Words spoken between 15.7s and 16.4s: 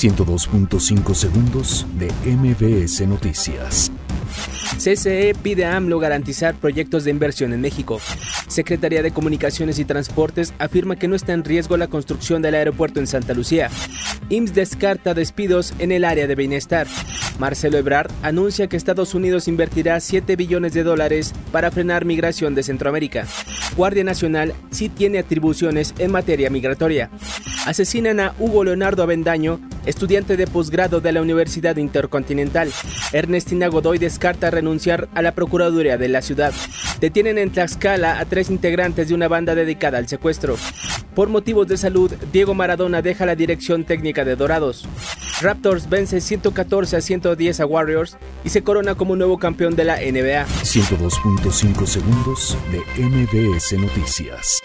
en el área de